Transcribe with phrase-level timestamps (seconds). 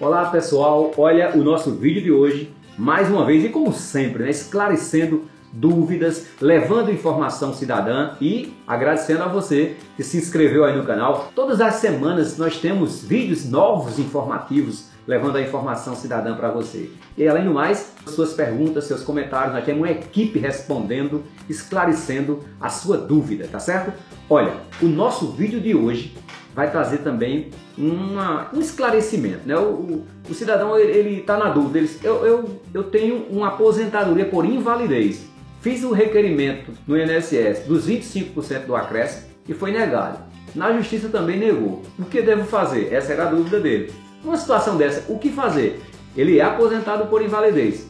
[0.00, 4.30] Olá pessoal, olha o nosso vídeo de hoje, mais uma vez e como sempre, né,
[4.30, 11.32] esclarecendo dúvidas, levando informação cidadã e agradecendo a você que se inscreveu aí no canal.
[11.34, 16.90] Todas as semanas nós temos vídeos novos informativos levando a informação cidadã para você.
[17.16, 22.68] E além do mais, suas perguntas, seus comentários, nós temos uma equipe respondendo, esclarecendo a
[22.68, 23.92] sua dúvida, tá certo?
[24.30, 26.14] Olha, o nosso vídeo de hoje
[26.58, 29.46] vai trazer também uma, um esclarecimento.
[29.46, 29.56] Né?
[29.56, 34.24] O, o, o cidadão ele está na dúvida, ele, eu, eu, eu tenho uma aposentadoria
[34.24, 35.24] por invalidez.
[35.60, 40.18] Fiz o requerimento no INSS dos 25% do acréscimo e foi negado.
[40.52, 41.84] Na justiça também negou.
[41.96, 42.92] O que devo fazer?
[42.92, 43.92] Essa era a dúvida dele.
[44.24, 45.80] Numa situação dessa, o que fazer?
[46.16, 47.86] Ele é aposentado por invalidez.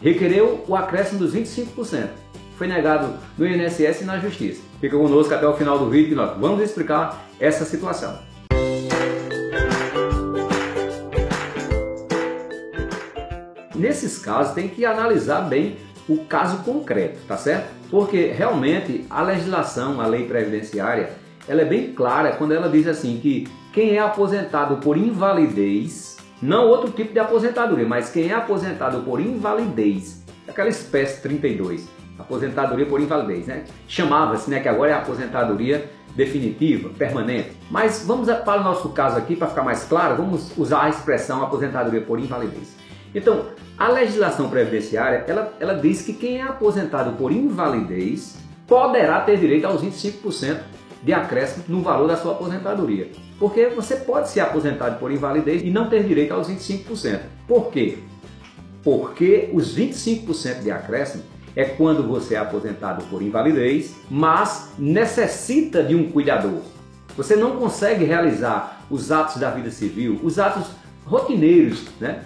[0.00, 2.06] Requereu o acréscimo dos 25%.
[2.56, 4.71] Foi negado no INSS e na Justiça.
[4.82, 8.18] Fica conosco até o final do vídeo que nós vamos explicar essa situação.
[13.76, 15.76] Nesses casos tem que analisar bem
[16.08, 17.70] o caso concreto, tá certo?
[17.92, 21.10] Porque realmente a legislação, a lei previdenciária,
[21.46, 26.66] ela é bem clara quando ela diz assim que quem é aposentado por invalidez, não
[26.66, 33.00] outro tipo de aposentadoria, mas quem é aposentado por invalidez, aquela espécie 32, aposentadoria por
[33.00, 33.64] invalidez, né?
[33.86, 37.52] Chamava-se, né, que agora é aposentadoria definitiva, permanente.
[37.70, 41.42] Mas vamos para o nosso caso aqui, para ficar mais claro, vamos usar a expressão
[41.42, 42.76] aposentadoria por invalidez.
[43.14, 49.38] Então, a legislação previdenciária, ela, ela diz que quem é aposentado por invalidez poderá ter
[49.38, 50.60] direito aos 25%
[51.02, 53.10] de acréscimo no valor da sua aposentadoria.
[53.38, 57.20] Porque você pode ser aposentado por invalidez e não ter direito aos 25%.
[57.46, 57.98] Por quê?
[58.84, 65.94] Porque os 25% de acréscimo é quando você é aposentado por invalidez, mas necessita de
[65.94, 66.60] um cuidador.
[67.16, 70.68] Você não consegue realizar os atos da vida civil, os atos
[71.04, 72.22] rotineiros, né?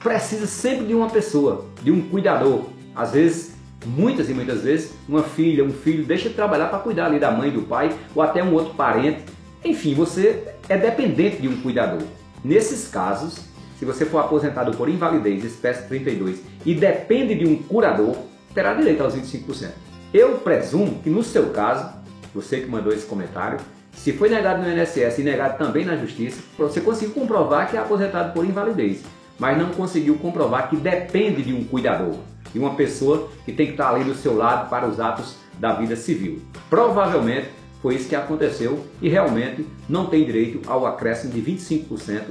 [0.00, 2.66] Precisa sempre de uma pessoa, de um cuidador.
[2.94, 7.06] Às vezes muitas e muitas vezes, uma filha, um filho deixa de trabalhar para cuidar
[7.06, 9.22] ali da mãe, do pai ou até um outro parente.
[9.64, 12.02] Enfim, você é dependente de um cuidador.
[12.42, 13.38] Nesses casos,
[13.78, 18.16] se você for aposentado por invalidez, espécie 32, e depende de um curador,
[18.54, 19.70] terá direito aos 25%.
[20.12, 21.88] Eu presumo que no seu caso,
[22.34, 23.58] você que mandou esse comentário,
[23.92, 27.80] se foi negado no INSS e negado também na Justiça, você conseguiu comprovar que é
[27.80, 29.02] aposentado por invalidez,
[29.38, 32.14] mas não conseguiu comprovar que depende de um cuidador
[32.54, 35.72] e uma pessoa que tem que estar ali do seu lado para os atos da
[35.74, 36.40] vida civil.
[36.68, 37.48] Provavelmente
[37.82, 42.22] foi isso que aconteceu e realmente não tem direito ao acréscimo de 25%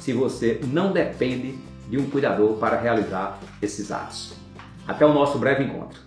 [0.00, 1.58] se você não depende
[1.88, 4.45] de um cuidador para realizar esses atos.
[4.86, 6.05] Até o nosso breve encontro.